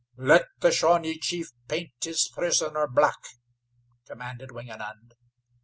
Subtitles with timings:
[0.17, 3.19] "Let the Shawnee chief paint his prisoner black,"
[4.07, 5.13] commanded Wingenund.